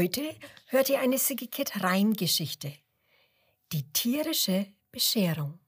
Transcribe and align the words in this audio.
Heute 0.00 0.34
hört 0.68 0.88
ihr 0.88 0.98
eine 0.98 1.18
Sigikit 1.18 1.82
Reimgeschichte. 1.82 2.72
Die 3.70 3.92
tierische 3.92 4.72
Bescherung. 4.90 5.60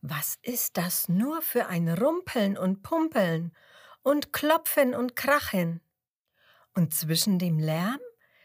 Was 0.00 0.36
ist 0.42 0.76
das 0.76 1.08
nur 1.08 1.40
für 1.40 1.66
ein 1.66 1.88
Rumpeln 1.88 2.58
und 2.58 2.82
Pumpeln 2.82 3.56
und 4.02 4.32
Klopfen 4.32 4.96
und 4.96 5.14
Krachen? 5.14 5.80
Und 6.74 6.92
zwischen 6.92 7.38
dem 7.38 7.60
Lärm 7.60 8.00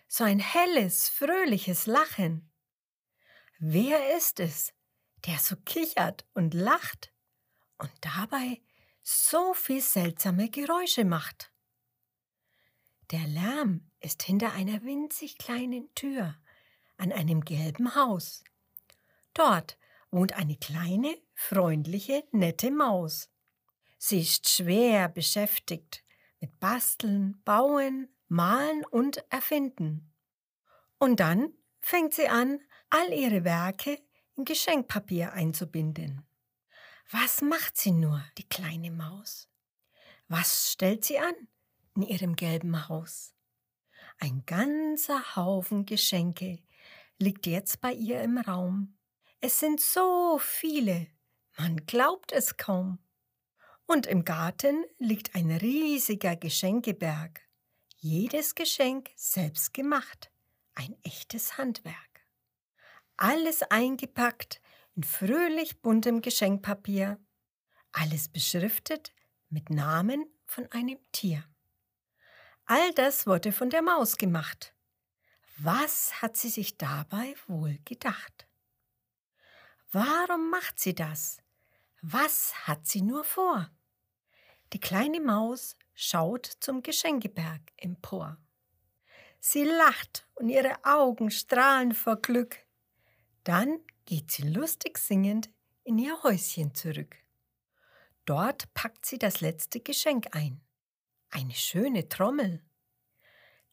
so 0.07 0.23
ein 0.23 0.37
helles, 0.37 1.09
fröhliches 1.09 1.87
Lachen. 1.87 2.51
Wer 3.57 4.15
ist 4.15 4.39
es, 4.39 4.71
der 5.25 5.39
so 5.39 5.55
kichert 5.65 6.27
und 6.35 6.53
lacht 6.53 7.11
und 7.79 7.91
dabei 8.01 8.61
so 9.01 9.55
viel 9.55 9.81
seltsame 9.81 10.51
Geräusche 10.51 11.05
macht? 11.05 11.52
Der 13.11 13.27
Lärm 13.27 13.89
ist 13.99 14.23
hinter 14.23 14.53
einer 14.53 14.83
winzig 14.83 15.37
kleinen 15.37 15.93
Tür 15.93 16.35
an 16.97 17.11
einem 17.11 17.41
gelben 17.41 17.95
Haus. 17.95 18.43
Dort 19.33 19.77
wohnt 20.11 20.33
eine 20.33 20.55
kleine, 20.55 21.17
freundliche, 21.33 22.23
nette 22.31 22.71
Maus. 22.71 23.29
Sie 23.97 24.19
ist 24.19 24.49
schwer 24.49 25.09
beschäftigt 25.09 26.03
mit 26.39 26.59
Basteln, 26.59 27.41
Bauen, 27.45 28.09
Malen 28.27 28.85
und 28.85 29.23
Erfinden. 29.31 30.13
Und 30.97 31.19
dann 31.19 31.53
fängt 31.79 32.13
sie 32.13 32.27
an, 32.27 32.59
all 32.89 33.11
ihre 33.11 33.43
Werke 33.43 33.99
in 34.35 34.45
Geschenkpapier 34.45 35.33
einzubinden. 35.33 36.25
Was 37.11 37.41
macht 37.41 37.77
sie 37.77 37.91
nur, 37.91 38.23
die 38.37 38.47
kleine 38.47 38.91
Maus? 38.91 39.49
Was 40.27 40.71
stellt 40.71 41.05
sie 41.05 41.19
an? 41.19 41.35
In 41.95 42.03
ihrem 42.03 42.35
gelben 42.35 42.87
Haus. 42.87 43.33
Ein 44.19 44.43
ganzer 44.45 45.35
Haufen 45.35 45.85
Geschenke 45.85 46.59
liegt 47.19 47.45
jetzt 47.45 47.81
bei 47.81 47.93
ihr 47.93 48.21
im 48.21 48.37
Raum. 48.37 48.97
Es 49.39 49.59
sind 49.59 49.81
so 49.81 50.37
viele, 50.39 51.07
man 51.57 51.85
glaubt 51.85 52.31
es 52.31 52.57
kaum. 52.57 52.99
Und 53.85 54.07
im 54.07 54.23
Garten 54.23 54.85
liegt 54.97 55.35
ein 55.35 55.51
riesiger 55.51 56.35
Geschenkeberg. 56.35 57.41
Jedes 57.97 58.55
Geschenk 58.55 59.11
selbst 59.15 59.73
gemacht, 59.73 60.31
ein 60.75 60.95
echtes 61.03 61.57
Handwerk. 61.57 62.25
Alles 63.17 63.61
eingepackt 63.63 64.61
in 64.95 65.03
fröhlich 65.03 65.81
buntem 65.81 66.21
Geschenkpapier, 66.21 67.19
alles 67.91 68.29
beschriftet 68.29 69.13
mit 69.49 69.69
Namen 69.69 70.25
von 70.45 70.71
einem 70.71 70.99
Tier. 71.11 71.43
All 72.65 72.93
das 72.93 73.27
wurde 73.27 73.51
von 73.51 73.69
der 73.69 73.81
Maus 73.81 74.17
gemacht. 74.17 74.73
Was 75.57 76.21
hat 76.21 76.37
sie 76.37 76.49
sich 76.49 76.77
dabei 76.77 77.35
wohl 77.47 77.77
gedacht? 77.83 78.47
Warum 79.91 80.49
macht 80.49 80.79
sie 80.79 80.95
das? 80.95 81.37
Was 82.01 82.67
hat 82.67 82.87
sie 82.87 83.01
nur 83.01 83.23
vor? 83.23 83.69
Die 84.71 84.79
kleine 84.79 85.19
Maus 85.19 85.75
schaut 85.93 86.45
zum 86.59 86.81
Geschenkeberg 86.81 87.61
empor. 87.77 88.37
Sie 89.39 89.65
lacht 89.65 90.27
und 90.35 90.49
ihre 90.49 90.83
Augen 90.85 91.31
strahlen 91.31 91.93
vor 91.93 92.15
Glück. 92.15 92.65
Dann 93.43 93.79
geht 94.05 94.31
sie 94.31 94.43
lustig 94.43 94.97
singend 94.97 95.49
in 95.83 95.97
ihr 95.97 96.23
Häuschen 96.23 96.73
zurück. 96.73 97.17
Dort 98.25 98.73
packt 98.73 99.05
sie 99.05 99.19
das 99.19 99.41
letzte 99.41 99.81
Geschenk 99.81 100.27
ein 100.31 100.61
eine 101.33 101.53
schöne 101.53 102.09
Trommel. 102.09 102.63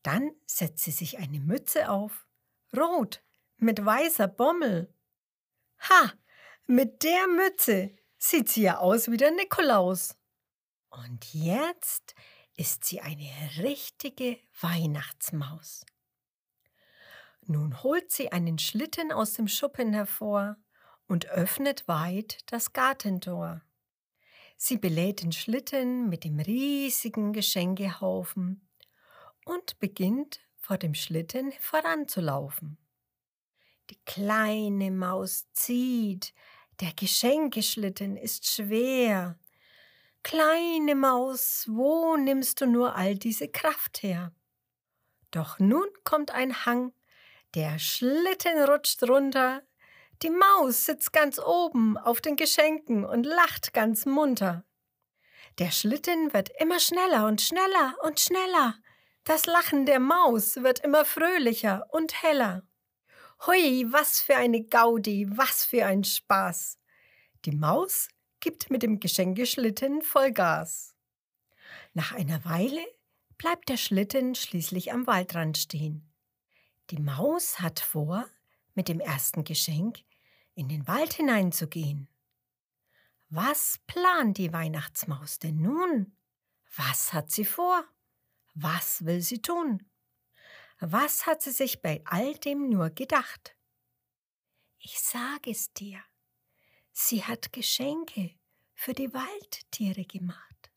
Dann 0.02 0.32
setzt 0.46 0.84
sie 0.84 0.90
sich 0.90 1.18
eine 1.18 1.40
Mütze 1.40 1.90
auf, 1.90 2.26
rot, 2.76 3.22
mit 3.58 3.84
weißer 3.84 4.28
Bommel. 4.28 4.92
Ha, 5.88 6.12
mit 6.66 7.02
der 7.02 7.26
Mütze 7.28 7.94
sieht 8.18 8.48
sie 8.48 8.62
ja 8.62 8.78
aus 8.78 9.10
wie 9.10 9.16
der 9.16 9.30
Nikolaus. 9.30 10.16
Und 10.90 11.32
jetzt 11.34 12.14
ist 12.56 12.84
sie 12.84 13.00
eine 13.00 13.30
richtige 13.58 14.38
Weihnachtsmaus. 14.60 15.84
Nun 17.42 17.82
holt 17.82 18.10
sie 18.10 18.32
einen 18.32 18.58
Schlitten 18.58 19.12
aus 19.12 19.32
dem 19.34 19.48
Schuppen 19.48 19.92
hervor 19.92 20.56
und 21.06 21.26
öffnet 21.26 21.88
weit 21.88 22.38
das 22.46 22.72
Gartentor. 22.72 23.62
Sie 24.62 24.76
belädt 24.76 25.22
den 25.22 25.32
Schlitten 25.32 26.10
mit 26.10 26.22
dem 26.22 26.38
riesigen 26.38 27.32
Geschenkehaufen 27.32 28.68
und 29.46 29.78
beginnt 29.78 30.38
vor 30.58 30.76
dem 30.76 30.92
Schlitten 30.92 31.50
voranzulaufen. 31.60 32.76
Die 33.88 33.98
kleine 34.04 34.90
Maus 34.90 35.50
zieht, 35.54 36.34
der 36.80 36.92
Geschenkeschlitten 36.92 38.18
ist 38.18 38.46
schwer. 38.46 39.38
Kleine 40.22 40.94
Maus, 40.94 41.64
wo 41.66 42.18
nimmst 42.18 42.60
du 42.60 42.66
nur 42.66 42.94
all 42.94 43.14
diese 43.14 43.48
Kraft 43.48 44.02
her? 44.02 44.34
Doch 45.30 45.58
nun 45.58 45.88
kommt 46.04 46.32
ein 46.32 46.66
Hang, 46.66 46.92
der 47.54 47.78
Schlitten 47.78 48.62
rutscht 48.64 49.02
runter, 49.04 49.62
die 50.22 50.30
Maus 50.30 50.84
sitzt 50.84 51.12
ganz 51.12 51.38
oben 51.38 51.96
auf 51.96 52.20
den 52.20 52.36
Geschenken 52.36 53.04
und 53.04 53.24
lacht 53.24 53.72
ganz 53.72 54.04
munter. 54.04 54.64
Der 55.58 55.70
Schlitten 55.70 56.32
wird 56.32 56.50
immer 56.60 56.78
schneller 56.78 57.26
und 57.26 57.40
schneller 57.40 57.94
und 58.02 58.20
schneller. 58.20 58.74
Das 59.24 59.46
Lachen 59.46 59.86
der 59.86 60.00
Maus 60.00 60.56
wird 60.56 60.80
immer 60.80 61.04
fröhlicher 61.04 61.86
und 61.90 62.22
heller. 62.22 62.62
Hui, 63.46 63.86
was 63.90 64.20
für 64.20 64.36
eine 64.36 64.62
Gaudi, 64.62 65.26
was 65.30 65.64
für 65.64 65.86
ein 65.86 66.04
Spaß. 66.04 66.78
Die 67.46 67.52
Maus 67.52 68.08
gibt 68.40 68.70
mit 68.70 68.82
dem 68.82 69.00
Geschenkeschlitten 69.00 70.02
voll 70.02 70.32
Gas. 70.32 70.94
Nach 71.94 72.12
einer 72.12 72.44
Weile 72.44 72.84
bleibt 73.38 73.70
der 73.70 73.78
Schlitten 73.78 74.34
schließlich 74.34 74.92
am 74.92 75.06
Waldrand 75.06 75.56
stehen. 75.56 76.12
Die 76.90 76.98
Maus 76.98 77.60
hat 77.60 77.80
vor, 77.80 78.26
mit 78.74 78.88
dem 78.88 79.00
ersten 79.00 79.44
Geschenk 79.44 80.00
in 80.54 80.68
den 80.68 80.86
Wald 80.86 81.14
hineinzugehen. 81.14 82.08
Was 83.28 83.78
plant 83.86 84.38
die 84.38 84.52
Weihnachtsmaus 84.52 85.38
denn 85.38 85.62
nun? 85.62 86.16
Was 86.76 87.12
hat 87.12 87.30
sie 87.30 87.44
vor? 87.44 87.84
Was 88.54 89.04
will 89.04 89.20
sie 89.20 89.40
tun? 89.40 89.88
Was 90.80 91.26
hat 91.26 91.42
sie 91.42 91.52
sich 91.52 91.82
bei 91.82 92.02
all 92.04 92.34
dem 92.34 92.68
nur 92.68 92.90
gedacht? 92.90 93.56
Ich 94.78 94.98
sage 95.00 95.50
es 95.50 95.72
dir, 95.74 96.02
sie 96.92 97.22
hat 97.22 97.52
Geschenke 97.52 98.34
für 98.74 98.94
die 98.94 99.12
Waldtiere 99.12 100.04
gemacht. 100.04 100.72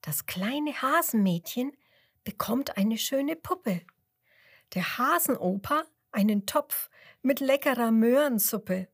Das 0.00 0.26
kleine 0.26 0.82
Hasenmädchen 0.82 1.76
bekommt 2.24 2.76
eine 2.76 2.98
schöne 2.98 3.36
Puppe. 3.36 3.86
Der 4.74 4.98
Hasenoper 4.98 5.86
einen 6.10 6.44
Topf 6.44 6.90
mit 7.24 7.40
leckerer 7.40 7.90
Möhrensuppe. 7.90 8.88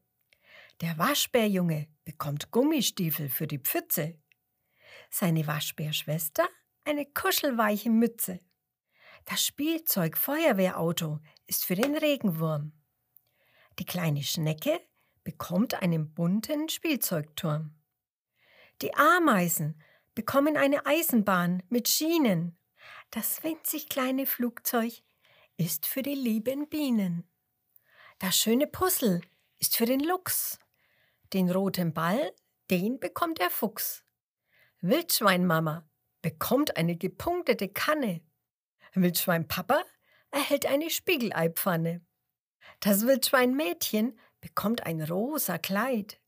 Der 0.80 0.96
Waschbärjunge 0.96 1.88
bekommt 2.04 2.50
Gummistiefel 2.50 3.28
für 3.28 3.46
die 3.46 3.58
Pfütze. 3.58 4.18
Seine 5.10 5.46
Waschbärschwester 5.46 6.48
eine 6.84 7.06
kuschelweiche 7.06 7.90
Mütze. 7.90 8.40
Das 9.24 9.44
Spielzeug 9.44 10.16
Feuerwehrauto 10.16 11.20
ist 11.46 11.64
für 11.64 11.74
den 11.74 11.96
Regenwurm. 11.96 12.72
Die 13.78 13.84
kleine 13.84 14.22
Schnecke 14.22 14.80
bekommt 15.24 15.82
einen 15.82 16.14
bunten 16.14 16.68
Spielzeugturm. 16.68 17.74
Die 18.80 18.94
Ameisen 18.94 19.82
bekommen 20.14 20.56
eine 20.56 20.86
Eisenbahn 20.86 21.62
mit 21.68 21.88
Schienen. 21.88 22.56
Das 23.10 23.42
winzig 23.42 23.88
kleine 23.88 24.24
Flugzeug 24.24 25.02
ist 25.56 25.86
für 25.86 26.02
die 26.02 26.14
lieben 26.14 26.68
Bienen. 26.68 27.29
Das 28.20 28.36
schöne 28.36 28.66
Puzzle 28.66 29.22
ist 29.60 29.78
für 29.78 29.86
den 29.86 30.00
Luchs. 30.00 30.58
Den 31.32 31.50
roten 31.50 31.94
Ball, 31.94 32.34
den 32.70 33.00
bekommt 33.00 33.40
der 33.40 33.48
Fuchs. 33.48 34.04
Wildschweinmama 34.82 35.88
bekommt 36.20 36.76
eine 36.76 36.96
gepunktete 36.96 37.70
Kanne. 37.70 38.20
Wildschweinpapa 38.92 39.82
erhält 40.30 40.66
eine 40.66 40.90
Spiegeleipfanne. 40.90 42.04
Das 42.80 43.06
Wildschweinmädchen 43.06 44.18
bekommt 44.42 44.84
ein 44.84 45.00
rosa 45.00 45.56
Kleid. 45.56 46.20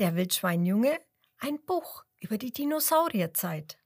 Der 0.00 0.16
Wildschweinjunge 0.16 0.98
ein 1.38 1.64
Buch 1.64 2.04
über 2.18 2.38
die 2.38 2.52
Dinosaurierzeit. 2.52 3.78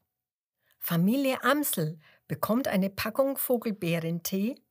Familie 0.79 1.45
Amsel 1.45 2.01
bekommt 2.27 2.69
eine 2.69 2.89
Packung 2.89 3.37
Vogelbeerentee 3.37 4.64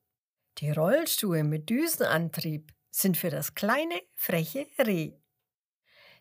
die 0.58 0.70
Rollschuhe 0.70 1.44
mit 1.44 1.68
Düsenantrieb 1.68 2.72
sind 2.90 3.16
für 3.16 3.30
das 3.30 3.54
kleine, 3.54 4.00
freche 4.14 4.66
Reh. 4.78 5.12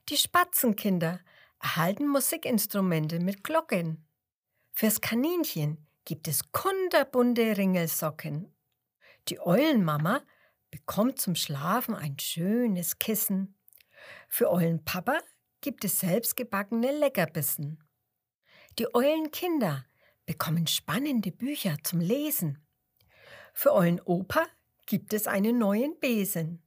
Die 0.10 0.18
Spatzenkinder 0.18 1.20
erhalten 1.62 2.08
Musikinstrumente 2.08 3.20
mit 3.20 3.44
Glocken. 3.44 4.08
Fürs 4.72 5.00
Kaninchen 5.02 5.88
gibt 6.04 6.28
es 6.28 6.52
kunterbunte 6.52 7.58
Ringelsocken. 7.58 8.54
Die 9.30 9.40
Eulenmama 9.40 10.22
bekommt 10.72 11.22
zum 11.22 11.36
Schlafen 11.36 11.96
ein 11.96 12.18
schönes 12.20 12.98
Kissen. 12.98 13.56
Für 14.28 14.52
Eulenpapa 14.52 15.20
gibt 15.62 15.86
es 15.86 16.00
selbstgebackene 16.00 16.92
Leckerbissen. 16.98 17.82
Die 18.80 18.94
Eulenkinder 18.94 19.86
bekommen 20.26 20.68
spannende 20.68 21.32
Bücher 21.32 21.78
zum 21.84 22.00
Lesen. 22.00 22.63
Für 23.54 23.74
Eulenopa 23.74 24.46
gibt 24.86 25.14
es 25.14 25.28
einen 25.28 25.60
neuen 25.60 25.98
Besen. 26.00 26.62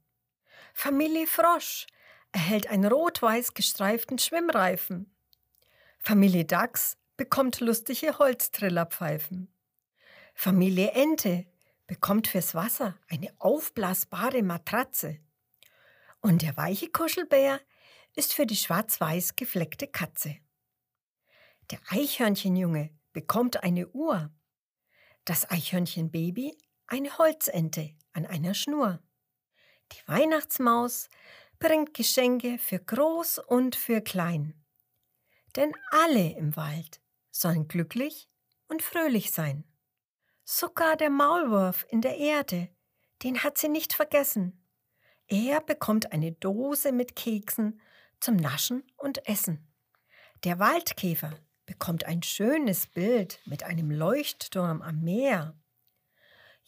Familie 0.73 1.27
Frosch 1.27 1.87
erhält 2.33 2.69
einen 2.69 2.91
rot-weiß 2.91 3.55
gestreiften 3.55 4.19
Schwimmreifen. 4.19 5.13
Familie 5.99 6.45
Dachs 6.45 6.97
bekommt 7.17 7.61
lustige 7.61 8.19
Holztrillerpfeifen. 8.19 9.53
Familie 10.35 10.93
Ente 10.93 11.47
bekommt 11.87 12.29
fürs 12.29 12.55
Wasser 12.55 12.99
eine 13.09 13.33
aufblasbare 13.39 14.43
Matratze. 14.43 15.19
Und 16.21 16.43
der 16.43 16.57
weiche 16.57 16.91
Kuschelbär 16.91 17.61
ist 18.15 18.35
für 18.35 18.47
die 18.47 18.57
schwarz-weiß 18.57 19.37
gefleckte 19.37 19.87
Katze. 19.87 20.37
Der 21.71 21.79
Eichhörnchenjunge 21.89 22.91
bekommt 23.13 23.63
eine 23.63 23.89
Uhr. 23.89 24.31
Das 25.25 25.51
Eichhörnchenbaby 25.51 26.57
eine 26.87 27.17
Holzente 27.19 27.95
an 28.13 28.27
einer 28.27 28.55
Schnur. 28.55 29.01
Die 29.93 30.09
Weihnachtsmaus 30.09 31.09
bringt 31.59 31.95
Geschenke 31.95 32.59
für 32.59 32.79
groß 32.79 33.39
und 33.39 33.77
für 33.77 34.01
klein. 34.01 34.55
Denn 35.55 35.73
alle 35.91 36.37
im 36.37 36.57
Wald 36.57 37.01
sollen 37.31 37.69
glücklich 37.69 38.29
und 38.69 38.83
fröhlich 38.83 39.31
sein. 39.31 39.65
Sogar 40.45 40.97
der 40.97 41.11
Maulwurf 41.11 41.87
in 41.89 42.01
der 42.01 42.19
Erde, 42.19 42.69
den 43.23 43.43
hat 43.43 43.59
sie 43.59 43.69
nicht 43.69 43.93
vergessen. 43.93 44.63
Er 45.29 45.61
bekommt 45.61 46.13
eine 46.13 46.33
Dose 46.33 46.93
mit 46.93 47.17
Keksen 47.17 47.81
zum 48.21 48.37
Naschen 48.37 48.85
und 48.97 49.27
Essen. 49.27 49.67
Der 50.45 50.59
Waldkäfer 50.59 51.33
bekommt 51.65 52.05
ein 52.05 52.23
schönes 52.23 52.87
Bild 52.87 53.41
mit 53.45 53.65
einem 53.65 53.91
Leuchtturm 53.91 54.83
am 54.83 55.03
Meer. 55.03 55.59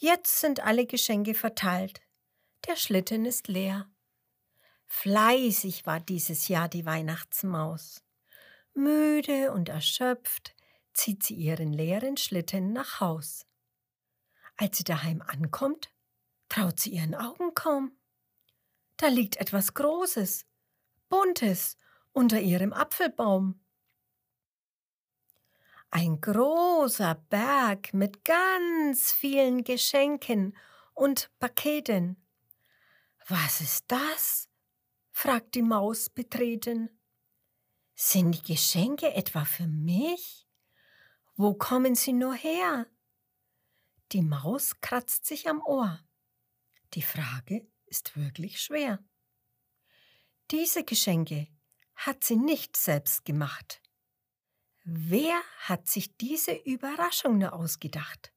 Jetzt 0.01 0.41
sind 0.41 0.61
alle 0.61 0.87
Geschenke 0.87 1.35
verteilt. 1.35 2.01
Der 2.69 2.77
Schlitten 2.77 3.27
ist 3.27 3.49
leer. 3.49 3.91
Fleißig 4.87 5.87
war 5.87 5.99
dieses 5.99 6.47
Jahr 6.47 6.69
die 6.69 6.87
Weihnachtsmaus. 6.87 8.05
Müde 8.75 9.51
und 9.51 9.69
erschöpft 9.69 10.55
zieht 10.95 11.25
sie 11.25 11.35
ihren 11.35 11.73
leeren 11.73 12.17
Schlitten 12.17 12.73
nach 12.73 13.01
Haus. 13.01 13.45
Als 14.57 14.79
sie 14.79 14.85
daheim 14.85 15.21
ankommt, 15.21 15.93
traut 16.49 16.79
sie 16.79 16.91
ihren 16.91 17.17
Augen 17.17 17.53
kaum. 17.55 17.99
Da 18.99 19.09
liegt 19.09 19.37
etwas 19.39 19.75
Großes, 19.75 20.47
Buntes 21.09 21.77
unter 22.13 22.41
ihrem 22.41 22.73
Apfelbaum. 22.73 23.61
Ein 25.91 26.21
großer 26.21 27.15
Berg 27.15 27.95
mit 27.95 28.25
ganz 28.25 29.11
vielen 29.13 29.65
Geschenken 29.65 30.57
und 30.93 31.31
Paketen. 31.39 32.23
Was 33.27 33.61
ist 33.61 33.85
das? 33.89 34.49
fragt 35.11 35.55
die 35.55 35.63
Maus 35.63 36.11
betreten. 36.11 36.91
Sind 37.95 38.33
die 38.33 38.53
Geschenke 38.53 39.15
etwa 39.15 39.45
für 39.45 39.67
mich? 39.67 40.47
Wo 41.35 41.55
kommen 41.55 41.95
sie 41.95 42.13
nur 42.13 42.35
her? 42.35 42.87
Die 44.13 44.23
Maus 44.23 44.81
kratzt 44.81 45.27
sich 45.27 45.49
am 45.49 45.61
Ohr. 45.63 46.01
Die 46.95 47.03
Frage 47.03 47.67
ist 47.87 48.17
wirklich 48.17 48.61
schwer. 48.61 48.99
Diese 50.51 50.85
Geschenke 50.85 51.49
hat 51.97 52.25
sie 52.25 52.37
nicht 52.37 52.77
selbst 52.77 53.25
gemacht. 53.25 53.83
Wer 54.91 55.39
hat 55.59 55.87
sich 55.87 56.17
diese 56.17 56.53
Überraschung 56.53 57.37
nur 57.37 57.53
ausgedacht? 57.53 58.33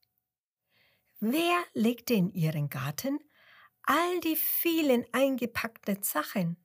Wer 1.21 1.63
legte 1.73 2.13
in 2.13 2.29
ihren 2.33 2.67
Garten 2.67 3.19
all 3.83 4.19
die 4.19 4.35
vielen 4.35 5.05
eingepackten 5.13 6.03
Sachen? 6.03 6.61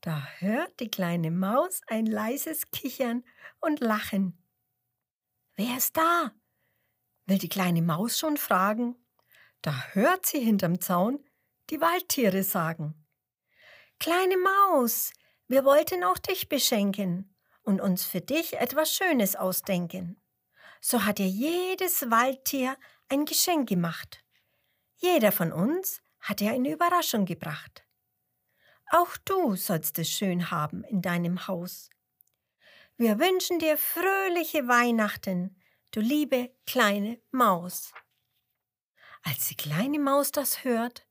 Da 0.00 0.26
hört 0.38 0.80
die 0.80 0.90
kleine 0.90 1.30
Maus 1.30 1.82
ein 1.86 2.06
leises 2.06 2.68
Kichern 2.72 3.22
und 3.60 3.78
Lachen. 3.78 4.36
Wer 5.54 5.76
ist 5.76 5.96
da? 5.96 6.32
will 7.26 7.38
die 7.38 7.48
kleine 7.48 7.82
Maus 7.82 8.18
schon 8.18 8.36
fragen. 8.36 8.96
Da 9.62 9.84
hört 9.92 10.26
sie 10.26 10.40
hinterm 10.40 10.80
Zaun 10.80 11.24
die 11.70 11.80
Waldtiere 11.80 12.42
sagen. 12.42 13.06
Kleine 14.00 14.36
Maus, 14.36 15.12
wir 15.46 15.64
wollten 15.64 16.02
auch 16.02 16.18
dich 16.18 16.48
beschenken 16.48 17.32
und 17.68 17.82
uns 17.82 18.06
für 18.06 18.22
dich 18.22 18.54
etwas 18.54 18.94
Schönes 18.94 19.36
ausdenken. 19.36 20.18
So 20.80 21.04
hat 21.04 21.18
dir 21.18 21.28
jedes 21.28 22.10
Waldtier 22.10 22.78
ein 23.10 23.26
Geschenk 23.26 23.68
gemacht. 23.68 24.24
Jeder 24.96 25.32
von 25.32 25.52
uns 25.52 26.00
hat 26.20 26.40
dir 26.40 26.52
eine 26.52 26.72
Überraschung 26.72 27.26
gebracht. 27.26 27.84
Auch 28.90 29.18
du 29.18 29.54
sollst 29.54 29.98
es 29.98 30.08
schön 30.10 30.50
haben 30.50 30.82
in 30.84 31.02
deinem 31.02 31.46
Haus. 31.46 31.90
Wir 32.96 33.18
wünschen 33.18 33.58
dir 33.58 33.76
fröhliche 33.76 34.66
Weihnachten, 34.66 35.54
du 35.90 36.00
liebe 36.00 36.50
kleine 36.66 37.20
Maus. 37.32 37.92
Als 39.22 39.48
die 39.48 39.56
kleine 39.56 39.98
Maus 39.98 40.32
das 40.32 40.64
hört, 40.64 41.06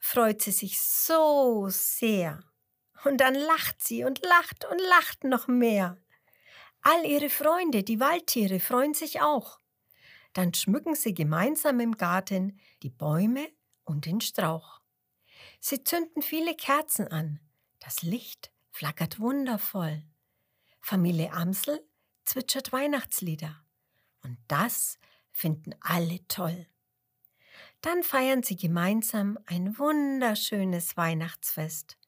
freut 0.00 0.42
sie 0.42 0.50
sich 0.50 0.80
so 0.80 1.68
sehr. 1.68 2.49
Und 3.04 3.18
dann 3.18 3.34
lacht 3.34 3.82
sie 3.82 4.04
und 4.04 4.22
lacht 4.24 4.64
und 4.64 4.78
lacht 4.78 5.24
noch 5.24 5.48
mehr. 5.48 5.96
All 6.82 7.04
ihre 7.04 7.30
Freunde, 7.30 7.82
die 7.82 8.00
Waldtiere, 8.00 8.60
freuen 8.60 8.94
sich 8.94 9.20
auch. 9.20 9.58
Dann 10.32 10.54
schmücken 10.54 10.94
sie 10.94 11.14
gemeinsam 11.14 11.80
im 11.80 11.96
Garten 11.96 12.58
die 12.82 12.90
Bäume 12.90 13.48
und 13.84 14.06
den 14.06 14.20
Strauch. 14.20 14.80
Sie 15.60 15.82
zünden 15.84 16.22
viele 16.22 16.54
Kerzen 16.54 17.08
an. 17.08 17.40
Das 17.80 18.02
Licht 18.02 18.50
flackert 18.70 19.18
wundervoll. 19.18 20.02
Familie 20.80 21.32
Amsel 21.32 21.84
zwitschert 22.24 22.72
Weihnachtslieder. 22.72 23.62
Und 24.22 24.38
das 24.48 24.98
finden 25.32 25.74
alle 25.80 26.26
toll. 26.28 26.66
Dann 27.80 28.02
feiern 28.02 28.42
sie 28.42 28.56
gemeinsam 28.56 29.38
ein 29.46 29.78
wunderschönes 29.78 30.96
Weihnachtsfest. 30.96 31.99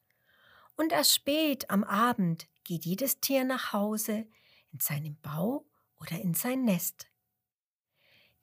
Und 0.75 0.91
erst 0.91 1.13
spät 1.13 1.69
am 1.69 1.83
Abend 1.83 2.47
geht 2.63 2.85
jedes 2.85 3.19
Tier 3.19 3.43
nach 3.43 3.73
Hause 3.73 4.27
in 4.71 4.79
seinen 4.79 5.19
Bau 5.21 5.65
oder 5.99 6.19
in 6.19 6.33
sein 6.33 6.65
Nest. 6.65 7.07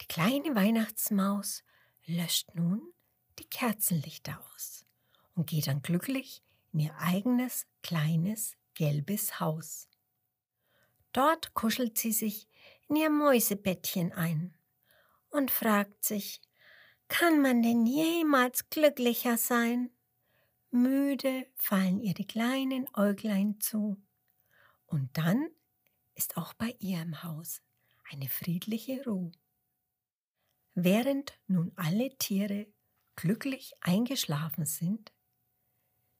Die 0.01 0.07
kleine 0.07 0.55
Weihnachtsmaus 0.55 1.65
löscht 2.07 2.55
nun 2.55 2.93
die 3.39 3.49
Kerzenlichter 3.49 4.41
aus 4.55 4.85
und 5.35 5.49
geht 5.49 5.67
dann 5.67 5.83
glücklich 5.83 6.43
in 6.73 6.81
ihr 6.81 6.95
eigenes 6.99 7.67
kleines 7.83 8.57
gelbes 8.75 9.41
Haus. 9.41 9.89
Dort 11.13 11.55
kuschelt 11.55 11.99
sie 11.99 12.13
sich 12.13 12.47
in 12.89 12.97
ihr 12.97 13.11
Mäusebettchen 13.11 14.13
ein 14.13 14.55
und 15.31 15.51
fragt 15.51 16.05
sich, 16.05 16.41
kann 17.09 17.43
man 17.43 17.63
denn 17.63 17.87
jemals 17.87 18.71
glücklicher 18.71 19.37
sein? 19.37 19.91
Müde 20.71 21.47
fallen 21.57 22.01
ihr 22.01 22.15
die 22.15 22.27
kleinen 22.27 22.89
Äuglein 22.95 23.61
zu. 23.61 23.97
Und 24.87 25.17
dann 25.19 25.49
ist 26.15 26.37
auch 26.37 26.55
bei 26.55 26.77
ihr 26.79 27.03
im 27.03 27.23
Haus 27.23 27.61
eine 28.11 28.29
friedliche 28.29 29.05
Ruhe. 29.05 29.33
Während 30.75 31.39
nun 31.47 31.73
alle 31.77 32.17
Tiere 32.19 32.67
glücklich 33.17 33.75
eingeschlafen 33.81 34.65
sind, 34.65 35.13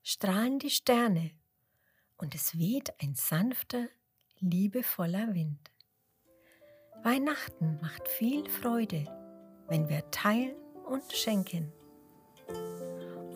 strahlen 0.03 0.59
die 0.59 0.69
Sterne 0.69 1.31
und 2.17 2.35
es 2.35 2.57
weht 2.57 2.93
ein 3.01 3.15
sanfter, 3.15 3.87
liebevoller 4.39 5.33
Wind. 5.33 5.71
Weihnachten 7.03 7.79
macht 7.81 8.07
viel 8.07 8.49
Freude, 8.49 9.05
wenn 9.67 9.89
wir 9.89 10.09
teilen 10.11 10.55
und 10.85 11.11
schenken. 11.13 11.71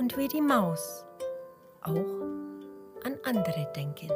Und 0.05 0.17
wie 0.17 0.27
die 0.27 0.39
Maus 0.39 1.03
auch 1.81 2.21
an 3.03 3.17
andere 3.24 3.74
denken. 3.75 4.12